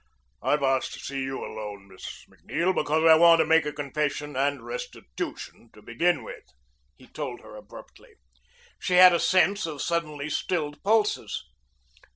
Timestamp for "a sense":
9.13-9.67